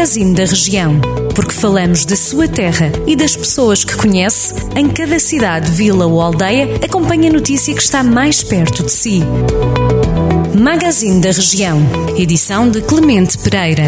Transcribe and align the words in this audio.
Magazine 0.00 0.34
da 0.34 0.46
Região. 0.46 0.98
Porque 1.34 1.52
falamos 1.52 2.06
da 2.06 2.16
sua 2.16 2.48
terra 2.48 2.90
e 3.06 3.14
das 3.14 3.36
pessoas 3.36 3.84
que 3.84 3.94
conhece, 3.98 4.54
em 4.74 4.88
cada 4.88 5.18
cidade, 5.18 5.70
vila 5.70 6.06
ou 6.06 6.22
aldeia, 6.22 6.74
acompanhe 6.82 7.28
a 7.28 7.32
notícia 7.32 7.74
que 7.74 7.82
está 7.82 8.02
mais 8.02 8.42
perto 8.42 8.82
de 8.82 8.90
si. 8.90 9.22
Magazine 10.58 11.20
da 11.20 11.30
Região. 11.30 11.82
Edição 12.16 12.70
de 12.70 12.80
Clemente 12.80 13.36
Pereira. 13.36 13.84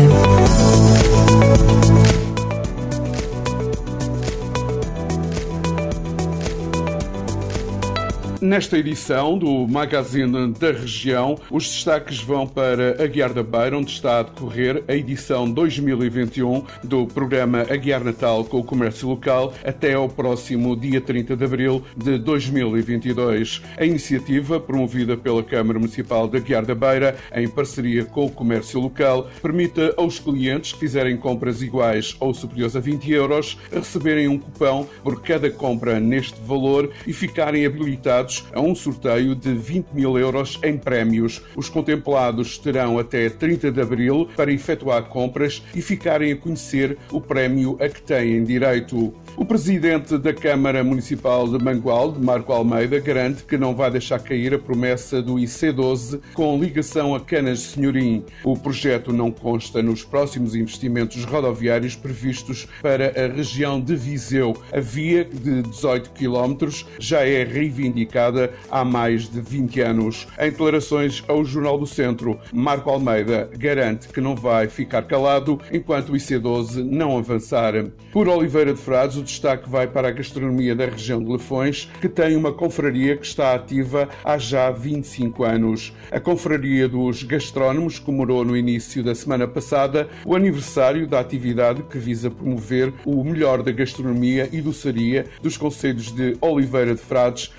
Nesta 8.42 8.76
edição 8.76 9.38
do 9.38 9.68
Magazine 9.68 10.52
da 10.54 10.72
Região, 10.72 11.38
os 11.48 11.62
destaques 11.62 12.20
vão 12.20 12.44
para 12.44 13.00
Aguiar 13.00 13.32
da 13.32 13.40
Beira, 13.44 13.78
onde 13.78 13.92
está 13.92 14.18
a 14.18 14.22
decorrer 14.24 14.82
a 14.88 14.94
edição 14.96 15.48
2021 15.48 16.64
do 16.82 17.06
programa 17.06 17.60
Aguiar 17.60 18.02
Natal 18.02 18.44
com 18.44 18.58
o 18.58 18.64
Comércio 18.64 19.08
Local 19.08 19.54
até 19.64 19.94
ao 19.94 20.08
próximo 20.08 20.74
dia 20.74 21.00
30 21.00 21.36
de 21.36 21.44
abril 21.44 21.84
de 21.96 22.18
2022. 22.18 23.62
A 23.78 23.84
iniciativa, 23.84 24.58
promovida 24.58 25.16
pela 25.16 25.44
Câmara 25.44 25.78
Municipal 25.78 26.26
de 26.26 26.38
Aguiar 26.38 26.66
da 26.66 26.74
Beira, 26.74 27.16
em 27.32 27.48
parceria 27.48 28.04
com 28.04 28.26
o 28.26 28.30
Comércio 28.30 28.80
Local, 28.80 29.30
permite 29.40 29.94
aos 29.96 30.18
clientes 30.18 30.72
que 30.72 30.80
fizerem 30.80 31.16
compras 31.16 31.62
iguais 31.62 32.16
ou 32.18 32.34
superiores 32.34 32.74
a 32.74 32.80
20 32.80 33.08
euros 33.12 33.56
receberem 33.70 34.26
um 34.26 34.36
cupão 34.36 34.88
por 35.04 35.22
cada 35.22 35.48
compra 35.48 36.00
neste 36.00 36.40
valor 36.42 36.90
e 37.06 37.12
ficarem 37.12 37.64
habilitados 37.64 38.31
a 38.52 38.60
um 38.60 38.74
sorteio 38.74 39.34
de 39.34 39.52
20 39.52 39.88
mil 39.92 40.18
euros 40.18 40.58
em 40.62 40.76
prémios. 40.76 41.42
Os 41.56 41.68
contemplados 41.68 42.58
terão 42.58 42.98
até 42.98 43.28
30 43.28 43.70
de 43.70 43.80
abril 43.80 44.28
para 44.36 44.52
efetuar 44.52 45.04
compras 45.04 45.62
e 45.74 45.82
ficarem 45.82 46.32
a 46.32 46.36
conhecer 46.36 46.96
o 47.10 47.20
prémio 47.20 47.76
a 47.80 47.88
que 47.88 48.00
têm 48.00 48.44
direito. 48.44 49.12
O 49.36 49.44
presidente 49.44 50.16
da 50.18 50.32
Câmara 50.32 50.84
Municipal 50.84 51.48
de 51.48 51.62
Mangualde, 51.62 52.20
Marco 52.20 52.52
Almeida, 52.52 52.98
garante 53.00 53.44
que 53.44 53.56
não 53.56 53.74
vai 53.74 53.90
deixar 53.90 54.20
cair 54.20 54.54
a 54.54 54.58
promessa 54.58 55.20
do 55.20 55.34
IC12 55.34 56.20
com 56.34 56.58
ligação 56.58 57.14
a 57.14 57.20
Canas 57.20 57.58
de 57.58 57.64
Senhorim. 57.64 58.24
O 58.44 58.56
projeto 58.56 59.12
não 59.12 59.30
consta 59.30 59.82
nos 59.82 60.04
próximos 60.04 60.54
investimentos 60.54 61.24
rodoviários 61.24 61.96
previstos 61.96 62.68
para 62.80 63.08
a 63.08 63.34
região 63.34 63.80
de 63.80 63.96
Viseu. 63.96 64.54
A 64.72 64.80
via 64.80 65.24
de 65.24 65.62
18 65.62 66.10
km 66.10 66.68
já 66.98 67.26
é 67.26 67.42
reivindicada 67.44 68.21
há 68.70 68.84
mais 68.84 69.28
de 69.28 69.40
20 69.40 69.80
anos. 69.80 70.26
Em 70.38 70.50
declarações 70.50 71.24
ao 71.26 71.44
Jornal 71.44 71.78
do 71.78 71.86
Centro, 71.86 72.38
Marco 72.52 72.90
Almeida 72.90 73.50
garante 73.58 74.08
que 74.08 74.20
não 74.20 74.36
vai 74.36 74.68
ficar 74.68 75.02
calado 75.02 75.58
enquanto 75.72 76.10
o 76.10 76.16
IC12 76.16 76.84
não 76.84 77.18
avançar. 77.18 77.74
Por 78.12 78.28
Oliveira 78.28 78.74
de 78.74 78.80
Frades, 78.80 79.16
o 79.16 79.22
destaque 79.22 79.68
vai 79.68 79.86
para 79.86 80.08
a 80.08 80.12
gastronomia 80.12 80.74
da 80.74 80.86
região 80.86 81.22
de 81.22 81.30
Lefões, 81.30 81.90
que 82.00 82.08
tem 82.08 82.36
uma 82.36 82.52
confraria 82.52 83.16
que 83.16 83.26
está 83.26 83.54
ativa 83.54 84.08
há 84.24 84.36
já 84.38 84.70
25 84.70 85.44
anos. 85.44 85.92
A 86.10 86.20
Confraria 86.20 86.88
dos 86.88 87.22
Gastrónomos 87.22 87.98
comemorou 87.98 88.44
no 88.44 88.56
início 88.56 89.02
da 89.02 89.14
semana 89.14 89.48
passada 89.48 90.08
o 90.24 90.36
aniversário 90.36 91.06
da 91.06 91.20
atividade 91.20 91.82
que 91.84 91.98
visa 91.98 92.30
promover 92.30 92.92
o 93.04 93.24
melhor 93.24 93.62
da 93.62 93.72
gastronomia 93.72 94.48
e 94.52 94.60
doçaria 94.60 95.26
dos 95.40 95.56
concelhos 95.56 96.12
de 96.12 96.36
Oliveira 96.40 96.94
de 96.94 97.00
Frades, 97.00 97.52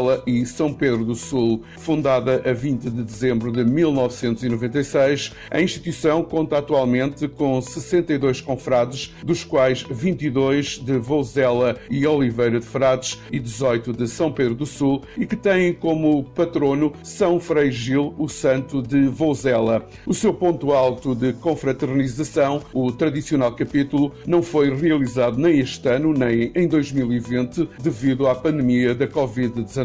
Vozela 0.00 0.22
e 0.26 0.46
São 0.46 0.72
Pedro 0.72 1.04
do 1.04 1.14
Sul. 1.14 1.62
Fundada 1.78 2.42
a 2.48 2.52
20 2.52 2.90
de 2.90 3.02
dezembro 3.02 3.52
de 3.52 3.64
1996, 3.64 5.32
a 5.50 5.60
instituição 5.60 6.22
conta 6.22 6.58
atualmente 6.58 7.28
com 7.28 7.60
62 7.60 8.40
confrades, 8.40 9.14
dos 9.22 9.44
quais 9.44 9.82
22 9.82 10.78
de 10.78 10.98
Vouzela 10.98 11.76
e 11.90 12.06
Oliveira 12.06 12.58
de 12.58 12.66
Frades 12.66 13.18
e 13.30 13.38
18 13.38 13.92
de 13.92 14.08
São 14.08 14.32
Pedro 14.32 14.54
do 14.54 14.66
Sul, 14.66 15.02
e 15.18 15.26
que 15.26 15.36
têm 15.36 15.74
como 15.74 16.24
patrono 16.24 16.92
São 17.02 17.38
Frei 17.38 17.70
Gil, 17.70 18.14
o 18.18 18.28
santo 18.28 18.82
de 18.82 19.06
Vouzela. 19.06 19.86
O 20.06 20.14
seu 20.14 20.32
ponto 20.32 20.72
alto 20.72 21.14
de 21.14 21.32
confraternização, 21.34 22.62
o 22.72 22.90
tradicional 22.90 23.52
capítulo, 23.52 24.14
não 24.26 24.42
foi 24.42 24.74
realizado 24.74 25.38
nem 25.38 25.60
este 25.60 25.88
ano 25.88 26.12
nem 26.12 26.50
em 26.54 26.66
2020 26.66 27.68
devido 27.82 28.26
à 28.26 28.34
pandemia 28.34 28.94
da 28.94 29.06
Covid-19. 29.06 29.79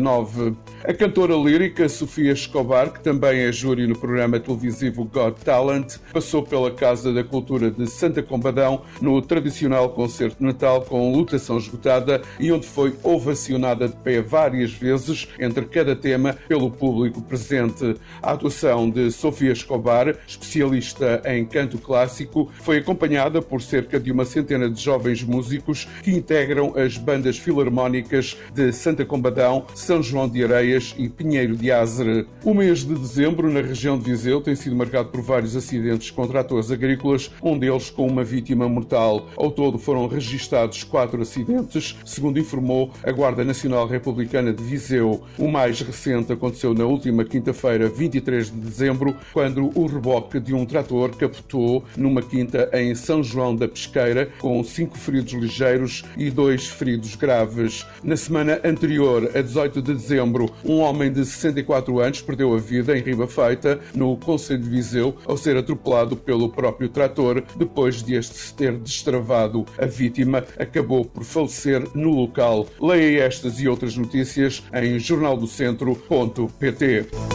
A 0.83 0.93
cantora 0.93 1.35
lírica 1.35 1.87
Sofia 1.89 2.31
Escobar, 2.31 2.91
que 2.91 2.99
também 2.99 3.41
é 3.41 3.51
júri 3.51 3.87
no 3.87 3.97
programa 3.97 4.39
televisivo 4.39 5.05
Got 5.05 5.43
Talent, 5.43 5.97
passou 6.13 6.43
pela 6.43 6.71
Casa 6.71 7.13
da 7.13 7.23
Cultura 7.23 7.71
de 7.71 7.87
Santa 7.87 8.21
Combadão 8.21 8.81
no 9.01 9.21
tradicional 9.21 9.89
concerto 9.89 10.43
Natal 10.43 10.81
com 10.81 11.11
lutação 11.11 11.57
esgotada 11.57 12.21
e 12.39 12.51
onde 12.51 12.67
foi 12.67 12.93
ovacionada 13.03 13.87
de 13.87 13.95
pé 13.95 14.21
várias 14.21 14.71
vezes 14.71 15.27
entre 15.39 15.65
cada 15.65 15.95
tema 15.95 16.35
pelo 16.47 16.69
público 16.69 17.21
presente. 17.21 17.95
A 18.21 18.31
atuação 18.31 18.89
de 18.89 19.11
Sofia 19.11 19.51
Escobar, 19.51 20.15
especialista 20.27 21.21
em 21.25 21.45
canto 21.45 21.77
clássico, 21.77 22.51
foi 22.61 22.77
acompanhada 22.77 23.41
por 23.41 23.61
cerca 23.61 23.99
de 23.99 24.11
uma 24.11 24.25
centena 24.25 24.69
de 24.69 24.81
jovens 24.81 25.23
músicos 25.23 25.87
que 26.03 26.11
integram 26.11 26.73
as 26.75 26.97
bandas 26.97 27.37
filarmónicas 27.37 28.37
de 28.53 28.71
Santa 28.71 29.05
Combadão, 29.05 29.65
São 29.85 30.01
João 30.01 30.27
de 30.27 30.43
Areias 30.43 30.95
e 30.97 31.07
Pinheiro 31.07 31.55
de 31.55 31.71
Azere. 31.71 32.25
O 32.43 32.55
mês 32.55 32.79
de 32.79 32.95
dezembro, 32.95 33.51
na 33.51 33.61
região 33.61 33.99
de 33.99 34.09
Viseu, 34.09 34.41
tem 34.41 34.55
sido 34.55 34.75
marcado 34.75 35.09
por 35.09 35.21
vários 35.21 35.55
acidentes 35.55 36.09
com 36.09 36.27
tratores 36.27 36.71
agrícolas, 36.71 37.29
um 37.39 37.55
deles 37.55 37.91
com 37.91 38.07
uma 38.07 38.23
vítima 38.23 38.67
mortal. 38.67 39.29
Ao 39.37 39.51
todo 39.51 39.77
foram 39.77 40.07
registados 40.07 40.83
quatro 40.83 41.21
acidentes, 41.21 41.95
segundo 42.03 42.39
informou 42.39 42.91
a 43.03 43.11
Guarda 43.11 43.43
Nacional 43.43 43.85
Republicana 43.85 44.51
de 44.51 44.63
Viseu. 44.63 45.21
O 45.37 45.47
mais 45.47 45.79
recente 45.81 46.33
aconteceu 46.33 46.73
na 46.73 46.85
última 46.85 47.23
quinta-feira, 47.23 47.87
23 47.87 48.49
de 48.49 48.57
dezembro, 48.57 49.15
quando 49.33 49.69
o 49.77 49.85
reboque 49.85 50.39
de 50.39 50.55
um 50.55 50.65
trator 50.65 51.15
capotou 51.15 51.83
numa 51.95 52.23
quinta 52.23 52.71
em 52.73 52.95
São 52.95 53.21
João 53.21 53.55
da 53.55 53.67
Pesqueira, 53.67 54.31
com 54.39 54.63
cinco 54.63 54.97
feridos 54.97 55.33
ligeiros 55.33 56.03
e 56.17 56.31
dois 56.31 56.65
feridos 56.65 57.13
graves. 57.13 57.85
Na 58.03 58.17
semana 58.17 58.59
anterior, 58.63 59.29
a 59.35 59.43
18 59.75 59.81
de 59.81 59.93
dezembro, 59.93 60.49
um 60.63 60.79
homem 60.79 61.11
de 61.11 61.25
64 61.25 61.99
anos 61.99 62.21
perdeu 62.21 62.53
a 62.53 62.59
vida 62.59 62.97
em 62.97 63.01
Riba 63.01 63.27
Feita, 63.27 63.79
no 63.93 64.15
Conselho 64.17 64.61
de 64.61 64.69
Viseu, 64.69 65.17
ao 65.25 65.35
ser 65.37 65.57
atropelado 65.57 66.15
pelo 66.15 66.49
próprio 66.49 66.87
trator, 66.89 67.43
depois 67.57 68.03
de 68.03 68.13
este 68.15 68.35
se 68.35 68.53
ter 68.53 68.77
destravado. 68.77 69.65
A 69.77 69.85
vítima 69.85 70.45
acabou 70.57 71.03
por 71.03 71.23
falecer 71.23 71.85
no 71.93 72.11
local. 72.11 72.67
Leia 72.79 73.23
estas 73.23 73.59
e 73.59 73.67
outras 73.67 73.97
notícias 73.97 74.63
em 74.73 74.97
jornaldocentro.pt. 74.99 77.34